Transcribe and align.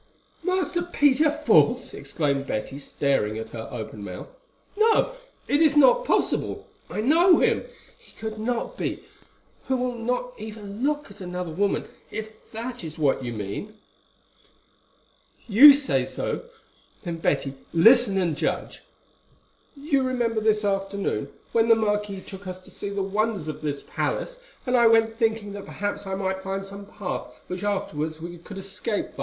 "Master 0.43 0.81
Peter 0.81 1.29
false!" 1.29 1.93
exclaimed 1.93 2.47
Betty, 2.47 2.79
staring 2.79 3.37
at 3.37 3.49
her 3.51 3.67
open 3.71 4.03
mouthed. 4.03 4.31
"No, 4.75 5.11
it 5.47 5.61
is 5.61 5.77
not 5.77 6.05
possible. 6.05 6.65
I 6.89 7.01
know 7.01 7.37
him; 7.37 7.65
he 7.99 8.11
could 8.13 8.39
not 8.39 8.77
be, 8.77 9.03
who 9.67 9.77
will 9.77 9.93
not 9.93 10.33
even 10.39 10.81
look 10.81 11.11
at 11.11 11.21
another 11.21 11.51
woman, 11.51 11.87
if 12.09 12.29
that 12.51 12.83
is 12.83 12.97
what 12.97 13.23
you 13.23 13.31
mean." 13.31 13.75
"You 15.47 15.75
say 15.75 16.03
so. 16.05 16.45
Then, 17.03 17.17
Betty, 17.17 17.53
listen 17.71 18.17
and 18.17 18.35
judge. 18.35 18.81
You 19.75 20.01
remember 20.01 20.41
this 20.41 20.65
afternoon, 20.65 21.31
when 21.51 21.69
the 21.69 21.75
marquis 21.75 22.21
took 22.21 22.47
us 22.47 22.59
to 22.61 22.71
see 22.71 22.89
the 22.89 23.03
wonders 23.03 23.47
of 23.47 23.61
this 23.61 23.83
palace, 23.87 24.39
and 24.65 24.75
I 24.75 24.87
went 24.87 25.19
thinking 25.19 25.53
that 25.53 25.65
perhaps 25.67 26.07
I 26.07 26.15
might 26.15 26.41
find 26.41 26.65
some 26.65 26.87
path 26.87 27.25
by 27.27 27.31
which 27.45 27.63
afterwards 27.63 28.19
we 28.19 28.39
could 28.39 28.57
escape?" 28.57 29.09